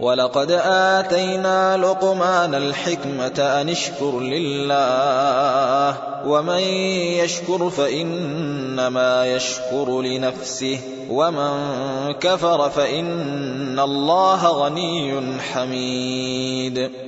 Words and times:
ولقد 0.00 0.50
آتينا 0.64 1.76
لقمان 1.76 2.54
الحكمة 2.54 3.38
أن 3.60 3.68
اشكر 3.68 4.20
لله 4.20 5.96
ومن 6.26 6.62
يشكر 7.22 7.70
فإنما 7.70 9.26
يشكر 9.26 10.02
لنفسه 10.02 10.78
ومن 11.10 11.52
كفر 12.12 12.70
فإن 12.70 13.78
الله 13.78 14.46
غني 14.46 15.22
حميد. 15.40 17.07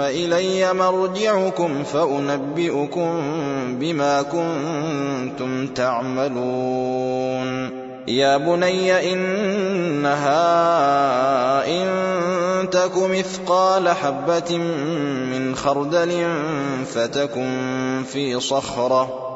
إلي 0.00 0.72
مرجعكم 0.72 1.84
فأنبئكم 1.84 3.22
بما 3.80 4.22
كنتم 4.22 5.66
تعملون. 5.66 7.46
يا 8.08 8.36
بني 8.36 9.12
إنها 9.12 10.26
إن 11.66 11.86
تك 12.70 12.92
مثقال 12.96 13.88
حبة 13.88 14.56
من 15.30 15.56
خردل 15.56 16.26
فتكن 16.94 18.02
في 18.12 18.40
صخرة. 18.40 19.35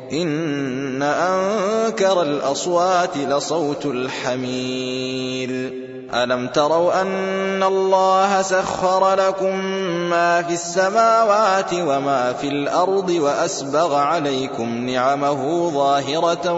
إن 0.13 1.03
أنكر 1.03 2.21
الأصوات 2.21 3.17
لصوت 3.17 3.85
الحمير 3.85 5.73
ألم 6.13 6.47
تروا 6.47 7.01
أن 7.01 7.63
الله 7.63 8.41
سخر 8.41 9.13
لكم 9.15 9.65
ما 10.09 10.41
في 10.41 10.53
السماوات 10.53 11.73
وما 11.73 12.33
في 12.33 12.47
الأرض 12.47 13.09
وأسبغ 13.09 13.95
عليكم 13.95 14.89
نعمه 14.89 15.69
ظاهرة 15.69 16.53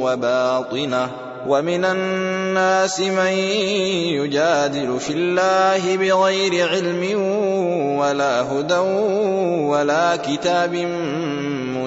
وباطنة 0.00 1.08
ومن 1.48 1.84
الناس 1.84 3.00
من 3.00 3.32
يجادل 4.12 5.00
في 5.00 5.12
الله 5.12 5.96
بغير 5.96 6.68
علم 6.68 7.22
ولا 7.98 8.42
هدى 8.42 8.78
ولا 9.68 10.16
كتاب 10.16 10.74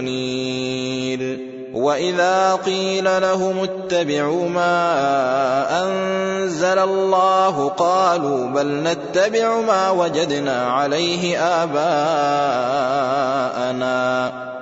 منير 0.01 1.50
واذا 1.73 2.56
قيل 2.56 3.21
لهم 3.21 3.59
اتبعوا 3.59 4.50
ما 4.50 5.83
انزل 5.83 6.79
الله 6.79 7.69
قالوا 7.69 8.47
بل 8.47 8.68
نتبع 8.68 9.62
ما 9.62 9.89
وجدنا 9.89 10.71
عليه 10.71 11.38
اباءنا 11.63 11.91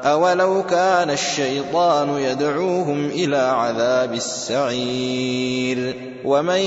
أولو 0.03 0.63
كان 0.63 1.09
الشيطان 1.09 2.09
يدعوهم 2.09 3.05
إلى 3.05 3.37
عذاب 3.37 4.13
السعير 4.13 5.95
ومن 6.25 6.59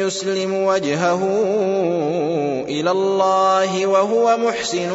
يسلم 0.00 0.64
وجهه 0.64 1.22
إلى 2.68 2.90
الله 2.90 3.86
وهو 3.86 4.36
محسن 4.36 4.90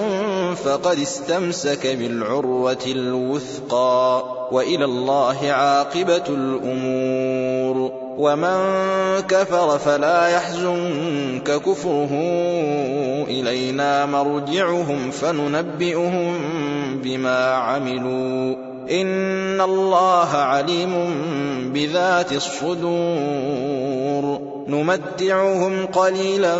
فقد 0.66 1.00
استمسك 1.00 1.88
بالعروة 1.88 2.86
الوثقى 2.88 4.24
وإلى 4.52 4.86
الله 4.86 5.52
عاقبة 5.52 6.24
الأمور. 6.30 7.92
ومن 8.18 8.60
كفر 9.20 9.78
فلا 9.78 10.28
يحزنك 10.28 11.44
كفره. 11.44 12.10
إلينا 13.28 14.06
مرجعهم 14.06 15.12
فننبئهم 15.12 16.38
بما 17.04 17.54
عملوا. 17.54 18.56
إن 19.02 19.62
الله 19.62 20.38
عليم 20.38 21.14
بذات 21.74 22.34
الصدور. 22.34 24.40
نمتعهم 24.68 25.86
قليلا 25.86 26.56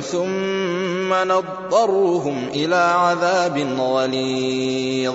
ثم 0.00 1.14
نضطرهم 1.14 2.36
إلى 2.54 2.76
عذاب 2.76 3.66
غليظ. 3.78 5.14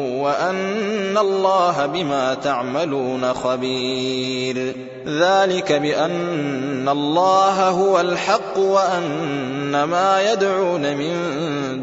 وأن 0.21 1.17
الله 1.17 1.85
بما 1.85 2.33
تعملون 2.33 3.33
خبير. 3.33 4.75
ذلك 5.07 5.73
بأن 5.73 6.89
الله 6.89 7.69
هو 7.69 7.99
الحق 7.99 8.57
وأن 8.57 9.83
ما 9.83 10.31
يدعون 10.31 10.97
من 10.97 11.15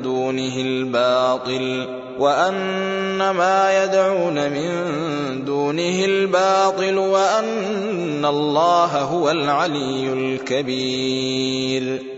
دونه 0.02 0.56
الباطل 0.56 1.86
وأن 2.18 3.30
ما 3.30 3.84
يدعون 3.84 4.50
من 4.50 5.44
دونه 5.44 6.04
الباطل 6.04 6.98
وأن 6.98 8.24
الله 8.24 8.86
هو 8.86 9.30
العلي 9.30 10.12
الكبير. 10.12 12.17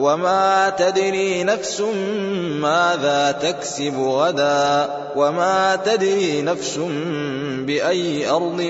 وما 0.00 0.70
تدري 0.70 1.44
نفس 1.44 1.80
ماذا 2.60 3.32
تكسب 3.42 3.98
غدا 3.98 4.88
وما 5.16 5.76
تدري 5.76 6.42
نفس 6.42 6.78
بأي 7.66 8.30
أرض 8.30 8.62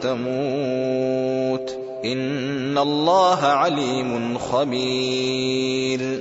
تموت 0.00 1.76
إن 2.04 2.78
الله 2.78 3.44
عليم 3.44 4.38
خبير 4.38 6.20